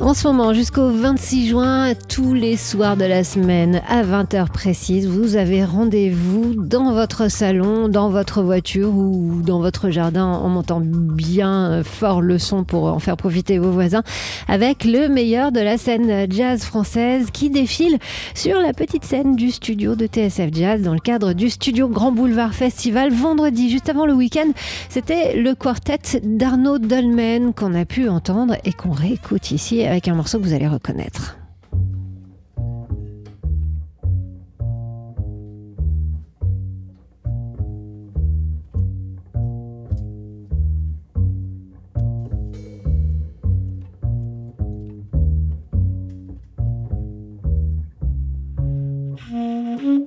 En 0.00 0.14
ce 0.14 0.28
moment, 0.28 0.54
jusqu'au 0.54 0.90
26 0.90 1.48
juin, 1.48 1.92
tous 2.08 2.32
les 2.32 2.56
soirs 2.56 2.96
de 2.96 3.04
la 3.04 3.24
semaine, 3.24 3.82
à 3.88 4.04
20h 4.04 4.48
précise, 4.48 5.08
vous 5.08 5.34
avez 5.34 5.64
rendez-vous 5.64 6.54
dans 6.54 6.92
votre 6.92 7.28
salon, 7.28 7.88
dans 7.88 8.08
votre 8.08 8.42
voiture 8.42 8.96
ou 8.96 9.42
dans 9.44 9.58
votre 9.58 9.90
jardin 9.90 10.24
en 10.24 10.48
montant 10.48 10.80
bien 10.80 11.82
fort 11.82 12.22
le 12.22 12.38
son 12.38 12.62
pour 12.62 12.84
en 12.84 13.00
faire 13.00 13.16
profiter 13.16 13.58
vos 13.58 13.72
voisins 13.72 14.04
avec 14.46 14.84
le 14.84 15.08
meilleur 15.08 15.50
de 15.50 15.60
la 15.60 15.76
scène 15.76 16.30
jazz 16.30 16.62
française 16.62 17.30
qui 17.32 17.50
défile 17.50 17.98
sur 18.34 18.60
la 18.60 18.72
petite 18.72 19.04
scène 19.04 19.34
du 19.34 19.50
studio 19.50 19.96
de 19.96 20.06
TSF 20.06 20.50
Jazz 20.52 20.80
dans 20.80 20.94
le 20.94 21.00
cadre 21.00 21.32
du 21.32 21.50
studio 21.50 21.88
Grand 21.88 22.12
Boulevard 22.12 22.54
Festival 22.54 23.12
vendredi, 23.12 23.68
juste 23.68 23.88
avant 23.88 24.06
le 24.06 24.14
week-end. 24.14 24.52
C'était 24.90 25.36
le 25.36 25.56
quartet 25.56 26.20
d'Arnaud 26.22 26.78
Dolmen 26.78 27.52
qu'on 27.52 27.74
a 27.74 27.84
pu 27.84 28.08
entendre 28.08 28.54
et 28.64 28.72
qu'on 28.72 28.92
réécoute 28.92 29.50
ici 29.50 29.87
avec 29.88 30.06
un 30.08 30.14
morceau 30.14 30.38
que 30.38 30.44
vous 30.44 30.52
allez 30.52 30.68
reconnaître. 30.68 31.38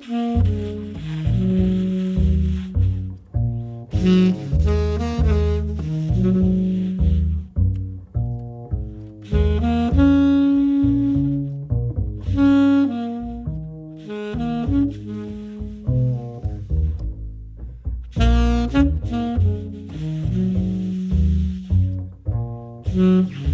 La 0.09 0.20
Mm-hmm. 23.01 23.50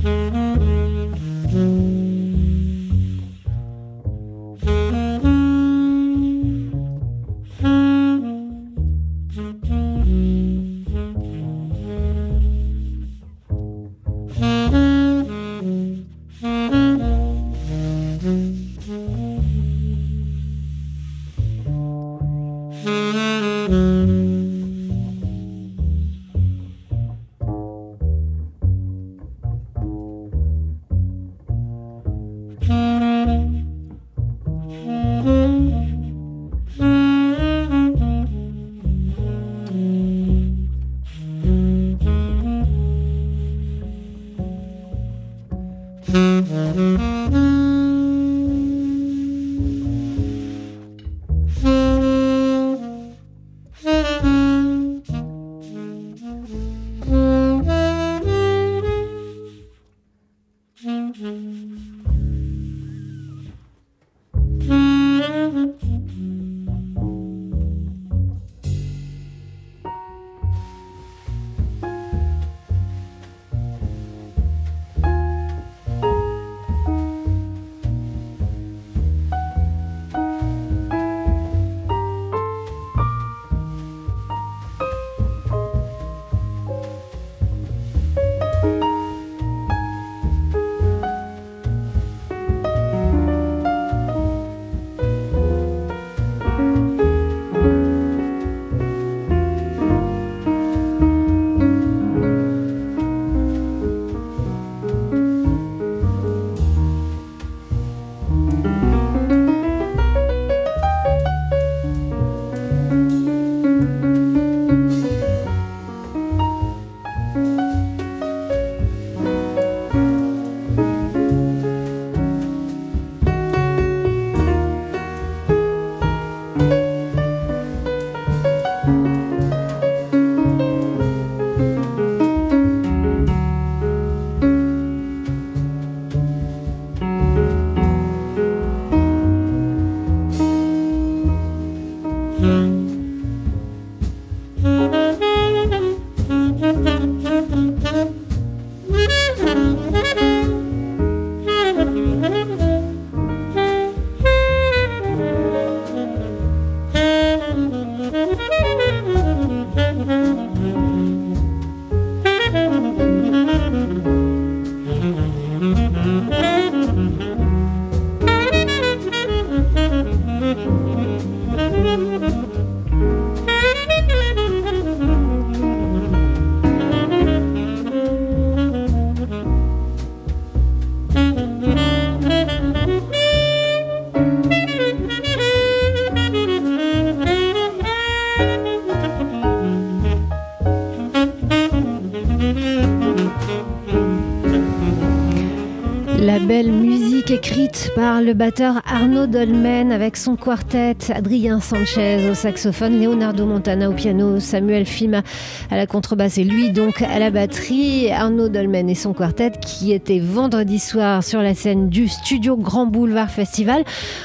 Écrite 197.37 197.91
par 197.95 198.19
le 198.23 198.33
batteur 198.33 198.81
Arnaud 198.87 199.27
Dolmen 199.27 199.91
avec 199.91 200.17
son 200.17 200.35
quartet, 200.35 200.97
Adrien 201.13 201.59
Sanchez 201.59 202.31
au 202.31 202.33
saxophone, 202.33 202.99
Leonardo 202.99 203.45
Montana 203.45 203.91
au 203.91 203.93
piano, 203.93 204.39
Samuel 204.39 204.87
Fima 204.87 205.21
à 205.69 205.77
la 205.77 205.85
contrebasse 205.85 206.39
et 206.39 206.43
lui 206.43 206.71
donc 206.71 207.03
à 207.03 207.19
la 207.19 207.29
batterie. 207.29 208.09
Arnaud 208.09 208.49
Dolmen 208.49 208.89
et 208.89 208.95
son 208.95 209.13
quartet 209.13 209.51
qui 209.61 209.93
était 209.93 210.17
vendredi 210.17 210.79
soir 210.79 211.23
sur 211.23 211.43
la 211.43 211.53
scène 211.53 211.89
du 211.89 212.07
studio 212.07 212.57
Grand 212.57 212.87
Boulevard 212.87 213.29
Festival 213.29 213.83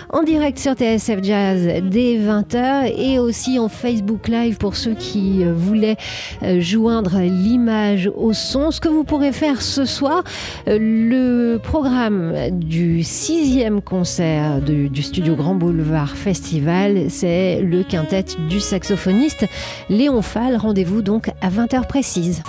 en 0.09 0.23
direct 0.23 0.59
sur 0.59 0.73
TSF 0.73 1.23
Jazz 1.23 1.69
dès 1.91 2.17
20h 2.17 2.94
et 2.97 3.19
aussi 3.19 3.59
en 3.59 3.69
Facebook 3.69 4.29
Live 4.29 4.56
pour 4.56 4.75
ceux 4.75 4.94
qui 4.94 5.44
euh, 5.44 5.53
voulaient 5.55 5.99
euh, 6.43 6.61
joindre 6.61 7.19
l'image 7.20 8.11
au 8.17 8.32
son. 8.32 8.70
Ce 8.70 8.81
que 8.81 8.88
vous 8.88 9.05
pourrez 9.05 9.32
faire 9.32 9.61
ce 9.61 9.85
soir, 9.85 10.25
euh, 10.67 10.79
le 10.81 11.59
programme 11.62 12.32
du 12.53 13.01
sixième 13.02 13.81
concert 13.81 14.60
du 14.60 15.02
studio 15.02 15.37
Grand 15.37 15.54
Boulevard 15.54 16.16
Festival, 16.16 17.10
c'est 17.10 17.60
le 17.60 17.82
quintet 17.82 18.25
du 18.49 18.60
saxophoniste 18.60 19.46
Léon 19.88 20.22
Fall. 20.22 20.56
Rendez-vous 20.56 21.02
donc 21.02 21.31
à 21.40 21.50
20h 21.50 21.87
précise. 21.87 22.43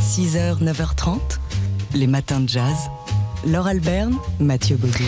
6h, 0.00 0.62
9h30, 0.62 1.18
les 1.94 2.06
matins 2.06 2.40
de 2.40 2.48
jazz. 2.48 2.90
Laure 3.46 3.66
Alberne, 3.66 4.14
Mathieu 4.38 4.76
Baudou. 4.76 5.04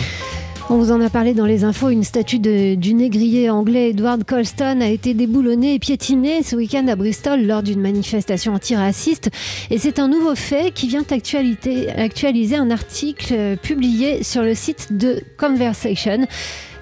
On 0.69 0.77
vous 0.77 0.91
en 0.91 1.01
a 1.01 1.09
parlé 1.09 1.33
dans 1.33 1.45
les 1.45 1.65
infos, 1.65 1.89
une 1.89 2.05
statue 2.05 2.39
du 2.39 2.93
négrier 2.93 3.49
anglais 3.49 3.89
Edward 3.89 4.23
Colston 4.23 4.79
a 4.81 4.87
été 4.87 5.13
déboulonnée 5.13 5.75
et 5.75 5.79
piétinée 5.79 6.41
ce 6.41 6.55
week-end 6.55 6.87
à 6.87 6.95
Bristol 6.95 7.45
lors 7.45 7.63
d'une 7.63 7.81
manifestation 7.81 8.53
antiraciste. 8.53 9.29
Et 9.69 9.77
c'est 9.77 9.99
un 9.99 10.07
nouveau 10.07 10.35
fait 10.35 10.73
qui 10.73 10.87
vient 10.87 11.03
actualiser 11.03 12.55
un 12.55 12.71
article 12.71 13.57
publié 13.61 14.23
sur 14.23 14.41
le 14.41 14.55
site 14.55 14.97
de 14.97 15.21
Conversation. 15.37 16.25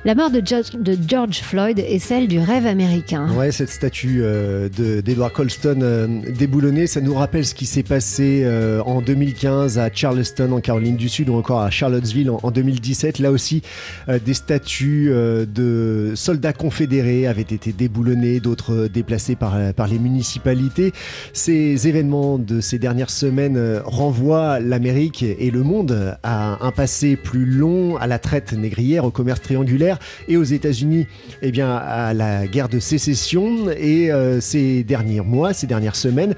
La 0.04 0.16
mort 0.16 0.32
de 0.32 0.42
George, 1.08 1.42
Floyd 1.44 1.78
est 1.78 2.00
celle 2.00 2.28
du 2.28 2.40
rêve 2.40 2.66
américain. 2.66 3.30
Ouais, 3.36 3.52
cette 3.52 3.70
statue 3.70 4.22
euh, 4.24 4.68
d'Edward 4.68 5.32
Colston 5.32 5.78
euh, 5.84 6.08
déboulonnée, 6.36 6.88
ça 6.88 7.02
nous 7.02 7.14
rappelle 7.14 7.46
ce 7.46 7.54
qui 7.54 7.68
s'est 7.68 7.84
passé 7.84 8.42
euh, 8.44 8.82
en 8.82 9.04
2015 9.04 9.78
à 9.78 9.92
Charleston, 9.94 10.54
en 10.54 10.60
Caroline 10.60 10.96
du 10.96 11.08
Sud, 11.08 11.30
ou 11.30 11.36
encore 11.36 11.62
à 11.62 11.70
Charlottesville 11.70 12.32
en, 12.32 12.50
2017. 12.50 13.20
Là 13.20 13.30
aussi, 13.30 13.62
des 14.08 14.34
statues 14.34 15.12
de 15.12 16.14
soldats 16.16 16.54
confédérés 16.54 17.28
avaient 17.28 17.42
été 17.42 17.72
déboulonnées, 17.72 18.40
d'autres 18.40 18.88
déplacées 18.88 19.36
par 19.36 19.88
les 19.88 20.00
municipalités. 20.00 20.94
Ces 21.34 21.88
événements 21.88 22.40
de 22.40 22.60
ces 22.60 22.80
dernières 22.80 23.12
semaines 23.12 23.80
renvoient 23.86 24.60
l'Amérique 24.60 25.24
et 25.24 25.52
le 25.52 25.62
monde 25.62 26.18
à 26.24 26.66
un 26.66 26.72
passé 26.72 27.16
plus 27.16 27.46
long, 27.46 27.98
à 27.98 28.08
la 28.08 28.18
traite 28.18 28.54
négrière, 28.54 29.06
au 29.06 29.12
commerce 29.12 29.42
triangulaire 29.42 29.91
et 30.28 30.38
aux 30.38 30.44
États-Unis, 30.44 31.08
eh 31.42 31.52
bien, 31.52 31.76
à 31.76 32.14
la 32.14 32.48
guerre 32.48 32.70
de 32.70 32.80
sécession. 32.80 33.70
Et 33.72 34.12
euh, 34.12 34.40
ces 34.42 34.84
derniers 34.84 35.22
mois, 35.22 35.54
ces 35.54 35.68
dernières 35.68 35.96
semaines, 35.96 36.36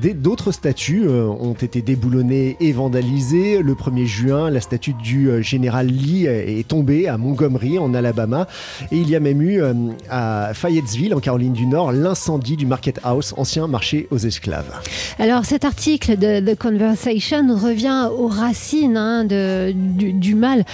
D'autres 0.00 0.50
statues 0.50 1.06
euh, 1.06 1.26
ont 1.26 1.52
été 1.52 1.82
déboulonnées 1.82 2.56
et 2.58 2.72
vandalisées. 2.72 3.62
Le 3.62 3.74
1er 3.74 4.06
juin, 4.06 4.50
la 4.50 4.60
statue 4.60 4.94
du 4.94 5.28
euh, 5.28 5.42
général 5.42 5.88
Lee 5.88 6.26
est 6.26 6.66
tombée 6.66 7.06
à 7.06 7.18
Montgomery, 7.18 7.78
en 7.78 7.92
Alabama. 7.92 8.48
Et 8.92 8.96
il 8.96 9.10
y 9.10 9.16
a 9.16 9.20
même 9.20 9.42
eu 9.42 9.62
à 10.08 10.52
Fayetteville, 10.54 11.14
en 11.14 11.20
Caroline 11.20 11.52
du 11.52 11.66
Nord, 11.66 11.92
l'incendie 11.92 12.56
du 12.56 12.64
Market 12.64 13.00
House, 13.02 13.34
ancien 13.36 13.66
marché 13.66 14.08
aux 14.10 14.18
esclaves. 14.18 14.72
Alors 15.18 15.44
cet 15.44 15.64
article 15.64 16.16
de 16.16 16.40
The 16.40 16.58
Conversation 16.58 17.54
revient 17.54 18.08
aux 18.16 18.28
racines 18.28 18.96
hein, 18.96 19.24
du, 19.24 20.34
mal, 20.34 20.64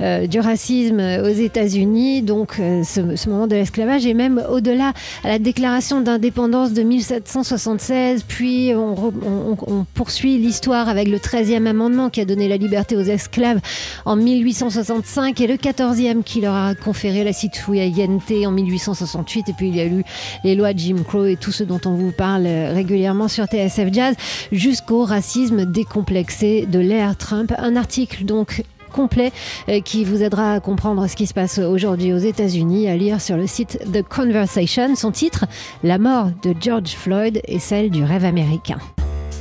du 0.00 0.40
racisme 0.40 1.00
aux 1.00 1.34
États-Unis, 1.34 2.22
donc 2.22 2.54
ce, 2.56 3.16
ce 3.16 3.28
moment 3.28 3.46
de 3.46 3.56
l'esclavage, 3.56 4.06
et 4.06 4.14
même 4.14 4.42
au-delà 4.50 4.92
à 5.24 5.28
la 5.28 5.38
déclaration 5.38 6.00
d'indépendance 6.00 6.72
de 6.72 6.82
1776, 6.82 8.24
puis 8.26 8.75
on, 8.76 9.86
poursuit 9.94 10.38
l'histoire 10.38 10.88
avec 10.88 11.08
le 11.08 11.18
13e 11.18 11.66
amendement 11.66 12.10
qui 12.10 12.20
a 12.20 12.24
donné 12.24 12.48
la 12.48 12.56
liberté 12.56 12.96
aux 12.96 13.02
esclaves 13.02 13.60
en 14.04 14.16
1865 14.16 15.40
et 15.40 15.46
le 15.46 15.54
14e 15.54 16.22
qui 16.22 16.40
leur 16.40 16.54
a 16.54 16.74
conféré 16.74 17.24
la 17.24 17.32
citoyenneté 17.32 18.46
en 18.46 18.52
1868. 18.52 19.48
Et 19.48 19.52
puis 19.52 19.68
il 19.68 19.76
y 19.76 19.80
a 19.80 19.86
eu 19.86 20.04
les 20.44 20.54
lois 20.54 20.72
Jim 20.74 20.96
Crow 21.06 21.26
et 21.26 21.36
tout 21.36 21.52
ce 21.52 21.64
dont 21.64 21.80
on 21.84 21.94
vous 21.94 22.12
parle 22.12 22.46
régulièrement 22.46 23.28
sur 23.28 23.46
TSF 23.46 23.92
Jazz 23.92 24.14
jusqu'au 24.52 25.04
racisme 25.04 25.64
décomplexé 25.64 26.66
de 26.66 26.78
l'ère 26.78 27.16
Trump. 27.16 27.52
Un 27.58 27.76
article 27.76 28.24
donc 28.24 28.62
complet 28.88 29.32
euh, 29.68 29.80
qui 29.80 30.04
vous 30.04 30.22
aidera 30.22 30.52
à 30.52 30.60
comprendre 30.60 31.06
ce 31.08 31.16
qui 31.16 31.26
se 31.26 31.34
passe 31.34 31.58
aujourd'hui 31.58 32.12
aux 32.12 32.18
États-Unis, 32.18 32.88
à 32.88 32.96
lire 32.96 33.20
sur 33.20 33.36
le 33.36 33.46
site 33.46 33.78
The 33.92 34.02
Conversation. 34.02 34.94
Son 34.96 35.12
titre, 35.12 35.46
La 35.82 35.98
mort 35.98 36.30
de 36.42 36.54
George 36.60 36.90
Floyd 36.90 37.40
et 37.46 37.58
celle 37.58 37.90
du 37.90 38.04
rêve 38.04 38.24
américain. 38.24 38.78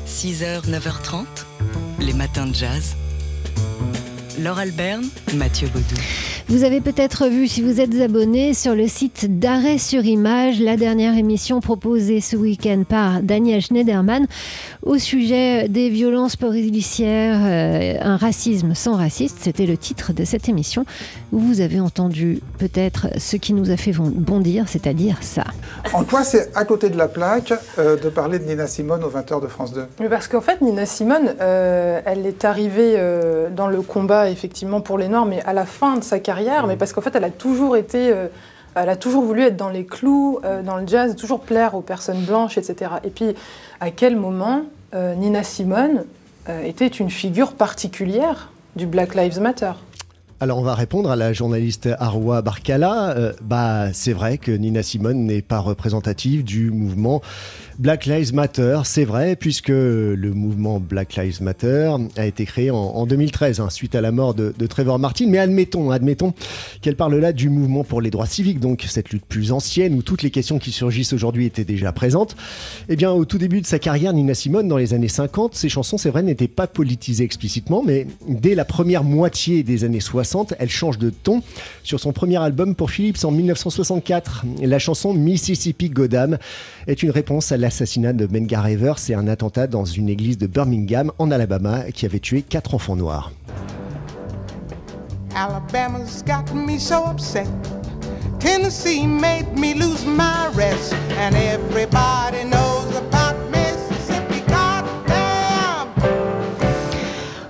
6h, 0.07 0.69
9h30, 0.69 1.25
les 1.99 2.13
matins 2.13 2.47
de 2.47 2.55
jazz. 2.55 2.95
Laure 4.39 4.59
Alberne, 4.59 5.05
Mathieu 5.35 5.67
Baudou. 5.69 5.95
Vous 6.47 6.63
avez 6.63 6.79
peut-être 6.79 7.25
vu, 7.27 7.47
si 7.47 7.63
vous 7.63 7.81
êtes 7.81 7.99
abonné, 7.99 8.53
sur 8.53 8.75
le 8.75 8.87
site 8.87 9.39
d'Arrêt 9.39 9.79
sur 9.79 10.05
Image, 10.05 10.59
la 10.59 10.77
dernière 10.77 11.17
émission 11.17 11.59
proposée 11.59 12.21
ce 12.21 12.35
week-end 12.35 12.83
par 12.87 13.23
Daniel 13.23 13.61
Schneiderman 13.61 14.27
au 14.83 14.99
sujet 14.99 15.67
des 15.69 15.89
violences 15.89 16.35
policières, 16.35 17.39
euh, 17.43 17.95
un 17.99 18.15
racisme 18.17 18.75
sans 18.75 18.95
raciste. 18.95 19.37
C'était 19.41 19.65
le 19.65 19.75
titre 19.75 20.13
de 20.13 20.23
cette 20.23 20.47
émission 20.47 20.85
où 21.31 21.39
vous 21.39 21.61
avez 21.61 21.79
entendu 21.79 22.41
peut-être 22.59 23.07
ce 23.17 23.37
qui 23.37 23.53
nous 23.53 23.71
a 23.71 23.75
fait 23.75 23.93
bondir, 23.93 24.65
c'est-à-dire 24.67 25.17
ça. 25.21 25.45
En 25.93 26.03
quoi 26.03 26.23
c'est 26.23 26.55
à 26.55 26.63
côté 26.63 26.89
de 26.89 26.97
la 26.97 27.07
plaque 27.07 27.53
euh, 27.79 27.97
de 27.97 28.09
parler 28.09 28.37
de 28.37 28.43
Nina 28.43 28.67
Simone 28.67 29.03
au 29.03 29.09
20h 29.09 29.41
de 29.41 29.47
France 29.47 29.73
2 29.73 29.87
Parce 30.11 30.27
qu'en 30.27 30.41
fait, 30.41 30.61
Nina 30.61 30.85
Simone, 30.85 31.33
euh, 31.41 32.01
elle 32.05 32.27
est 32.27 32.45
arrivée 32.45 33.01
dans 33.55 33.67
le 33.67 33.81
combat 33.81 34.29
effectivement 34.29 34.79
pour 34.79 34.99
les 34.99 35.07
Noirs, 35.07 35.25
mais 35.25 35.41
à 35.41 35.53
la 35.53 35.65
fin 35.65 35.97
de 35.97 36.03
sa 36.03 36.19
carrière 36.19 36.34
mais 36.67 36.75
parce 36.75 36.93
qu'en 36.93 37.01
fait, 37.01 37.15
elle 37.15 37.23
a 37.23 37.29
toujours 37.29 37.77
été. 37.77 38.11
Euh, 38.11 38.27
elle 38.75 38.89
a 38.89 38.97
toujours 38.97 39.23
voulu 39.23 39.43
être 39.43 39.55
dans 39.55 39.69
les 39.69 39.85
clous, 39.85 40.39
euh, 40.43 40.61
dans 40.61 40.75
le 40.75 40.85
jazz, 40.85 41.15
toujours 41.15 41.39
plaire 41.39 41.75
aux 41.75 41.81
personnes 41.81 42.21
blanches, 42.25 42.57
etc. 42.57 42.91
Et 43.05 43.09
puis, 43.09 43.33
à 43.79 43.89
quel 43.89 44.17
moment 44.17 44.63
euh, 44.93 45.15
Nina 45.15 45.43
Simone 45.43 46.05
était 46.63 46.85
une 46.85 47.09
figure 47.09 47.53
particulière 47.53 48.51
du 48.75 48.85
Black 48.85 49.15
Lives 49.15 49.39
Matter? 49.39 49.71
Alors 50.39 50.59
on 50.59 50.63
va 50.63 50.75
répondre 50.75 51.09
à 51.09 51.15
la 51.15 51.33
journaliste 51.33 51.89
Arwa 51.99 52.41
Barkala. 52.41 53.33
bah 53.41 53.93
c'est 53.93 54.13
vrai 54.13 54.37
que 54.37 54.51
Nina 54.51 54.83
Simone 54.83 55.25
n'est 55.25 55.41
pas 55.41 55.59
représentative 55.59 56.43
du 56.43 56.71
mouvement 56.71 57.21
Black 57.77 58.05
Lives 58.05 58.33
Matter, 58.33 58.79
c'est 58.85 59.03
vrai, 59.03 59.35
puisque 59.35 59.67
le 59.67 60.31
mouvement 60.33 60.79
Black 60.79 61.17
Lives 61.17 61.41
Matter 61.41 61.93
a 62.15 62.25
été 62.25 62.45
créé 62.45 62.71
en, 62.71 63.05
2013, 63.05 63.59
hein, 63.59 63.69
suite 63.69 63.95
à 63.95 64.01
la 64.01 64.13
mort 64.13 64.33
de, 64.33 64.53
Trevor 64.67 64.97
Martin. 64.97 65.25
Mais 65.27 65.39
admettons, 65.39 65.91
admettons 65.91 66.33
qu'elle 66.81 66.95
parle 66.95 67.15
là 67.15 67.33
du 67.33 67.49
mouvement 67.49 67.83
pour 67.83 67.99
les 67.99 68.11
droits 68.11 68.27
civiques, 68.27 68.61
donc 68.61 68.85
cette 68.87 69.09
lutte 69.09 69.25
plus 69.25 69.51
ancienne 69.51 69.93
où 69.93 70.01
toutes 70.01 70.21
les 70.21 70.31
questions 70.31 70.57
qui 70.57 70.71
surgissent 70.71 71.11
aujourd'hui 71.11 71.45
étaient 71.45 71.65
déjà 71.65 71.91
présentes. 71.91 72.37
Eh 72.87 72.95
bien, 72.95 73.11
au 73.11 73.25
tout 73.25 73.37
début 73.37 73.59
de 73.59 73.67
sa 73.67 73.77
carrière, 73.77 74.13
Nina 74.13 74.33
Simone, 74.33 74.69
dans 74.69 74.77
les 74.77 74.93
années 74.93 75.09
50, 75.09 75.53
ses 75.55 75.67
chansons, 75.67 75.97
c'est 75.97 76.09
vrai, 76.09 76.23
n'étaient 76.23 76.47
pas 76.47 76.67
politisées 76.67 77.25
explicitement, 77.25 77.83
mais 77.85 78.07
dès 78.27 78.55
la 78.55 78.63
première 78.63 79.03
moitié 79.03 79.63
des 79.63 79.83
années 79.83 79.99
60, 79.99 80.24
elle 80.59 80.69
change 80.69 80.97
de 80.97 81.09
ton 81.09 81.41
sur 81.83 81.99
son 81.99 82.13
premier 82.13 82.37
album 82.37 82.75
pour 82.75 82.91
Philips 82.91 83.23
en 83.23 83.31
1964. 83.31 84.45
La 84.61 84.79
chanson 84.79 85.13
Mississippi 85.13 85.89
Goddam 85.89 86.37
est 86.87 87.03
une 87.03 87.11
réponse 87.11 87.51
à 87.51 87.57
l'assassinat 87.57 88.13
de 88.13 88.27
Mengar 88.27 88.67
Evers 88.67 88.97
et 89.09 89.13
un 89.13 89.27
attentat 89.27 89.67
dans 89.67 89.85
une 89.85 90.09
église 90.09 90.37
de 90.37 90.47
Birmingham 90.47 91.11
en 91.19 91.31
Alabama 91.31 91.91
qui 91.91 92.05
avait 92.05 92.19
tué 92.19 92.41
quatre 92.41 92.73
enfants 92.73 92.95
noirs. 92.95 93.31
Alabama's 95.35 96.23
got 96.23 96.53
me 96.53 96.79
so 96.79 97.03
upset. 97.05 97.47
Made 99.07 99.57
me 99.57 99.73
lose 99.73 100.05
my 100.05 100.49
rest. 100.53 100.93
And 101.17 101.35
everybody 101.35 102.43
knows 102.43 102.64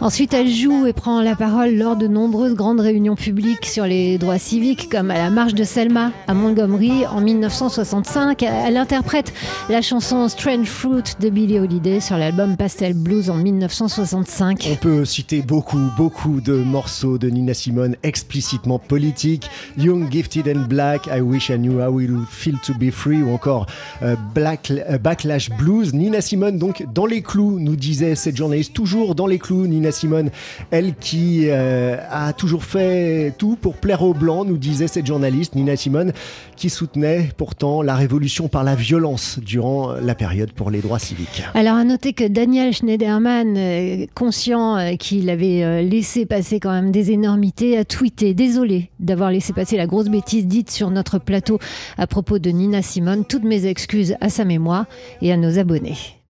Ensuite, 0.05 0.35
elle 0.35 0.51
joue 0.51 0.85
et 0.85 0.93
prend 0.93 1.19
la 1.23 1.35
parole 1.35 1.73
lors 1.73 1.95
de 1.95 2.05
nombreuses 2.05 2.53
grandes 2.53 2.79
réunions 2.79 3.15
publiques 3.15 3.65
sur 3.65 3.85
les 3.87 4.19
droits 4.19 4.37
civiques, 4.37 4.87
comme 4.87 5.09
à 5.09 5.15
la 5.15 5.31
marche 5.31 5.55
de 5.55 5.63
Selma 5.63 6.11
à 6.27 6.35
Montgomery 6.35 7.07
en 7.07 7.21
1965. 7.21 8.43
Elle 8.43 8.77
interprète 8.77 9.33
la 9.67 9.81
chanson 9.81 10.27
Strange 10.27 10.67
Fruit 10.67 11.15
de 11.19 11.29
Billie 11.29 11.57
Holiday 11.57 12.01
sur 12.01 12.19
l'album 12.19 12.55
Pastel 12.55 12.93
Blues 12.93 13.31
en 13.31 13.37
1965. 13.37 14.69
On 14.71 14.75
peut 14.75 15.05
citer 15.05 15.41
beaucoup, 15.41 15.81
beaucoup 15.97 16.39
de 16.39 16.53
morceaux 16.53 17.17
de 17.17 17.27
Nina 17.27 17.55
Simone 17.55 17.95
explicitement 18.03 18.77
politiques. 18.77 19.49
Young, 19.75 20.11
Gifted 20.11 20.47
and 20.47 20.67
Black, 20.69 21.07
I 21.07 21.21
Wish 21.21 21.49
I 21.49 21.57
Knew 21.57 21.81
How 21.81 21.99
It 21.99 22.11
Would 22.11 22.27
Feel 22.29 22.59
to 22.63 22.75
Be 22.75 22.91
Free 22.91 23.23
ou 23.23 23.33
encore 23.33 23.65
euh, 24.03 24.15
Black, 24.35 24.69
euh, 24.69 24.99
Backlash 24.99 25.49
Blues. 25.49 25.95
Nina 25.95 26.21
Simone, 26.21 26.59
donc, 26.59 26.85
dans 26.93 27.07
les 27.07 27.23
clous, 27.23 27.57
nous 27.59 27.75
disait 27.75 28.13
cette 28.13 28.37
journaliste, 28.37 28.73
toujours 28.75 29.15
dans 29.15 29.25
les 29.25 29.39
clous. 29.39 29.65
Nina 29.65 29.94
Simone, 29.95 30.29
elle 30.71 30.95
qui 30.95 31.45
euh, 31.47 31.97
a 32.09 32.33
toujours 32.33 32.63
fait 32.63 33.33
tout 33.37 33.55
pour 33.55 33.75
plaire 33.75 34.03
aux 34.03 34.13
Blancs, 34.13 34.45
nous 34.47 34.57
disait 34.57 34.87
cette 34.87 35.05
journaliste 35.05 35.55
Nina 35.55 35.75
Simone, 35.75 36.11
qui 36.55 36.69
soutenait 36.69 37.29
pourtant 37.37 37.81
la 37.81 37.95
révolution 37.95 38.47
par 38.47 38.63
la 38.63 38.75
violence 38.75 39.39
durant 39.39 39.93
la 39.93 40.15
période 40.15 40.51
pour 40.51 40.69
les 40.69 40.81
droits 40.81 40.99
civiques. 40.99 41.43
Alors 41.53 41.75
à 41.75 41.83
noter 41.83 42.13
que 42.13 42.27
Daniel 42.27 42.73
Schneiderman, 42.73 43.55
euh, 43.57 44.05
conscient 44.13 44.77
euh, 44.77 44.95
qu'il 44.95 45.29
avait 45.29 45.83
laissé 45.83 46.25
passer 46.25 46.59
quand 46.59 46.71
même 46.71 46.91
des 46.91 47.11
énormités, 47.11 47.77
a 47.77 47.85
tweeté 47.85 48.33
Désolé 48.33 48.89
d'avoir 48.99 49.31
laissé 49.31 49.53
passer 49.53 49.77
la 49.77 49.87
grosse 49.87 50.09
bêtise 50.09 50.45
dite 50.45 50.69
sur 50.69 50.91
notre 50.91 51.19
plateau 51.19 51.59
à 51.97 52.07
propos 52.07 52.37
de 52.39 52.49
Nina 52.49 52.81
Simone. 52.81 53.25
Toutes 53.25 53.43
mes 53.43 53.65
excuses 53.65 54.15
à 54.21 54.29
sa 54.29 54.45
mémoire 54.45 54.85
et 55.21 55.31
à 55.31 55.37
nos 55.37 55.57
abonnés. 55.57 56.14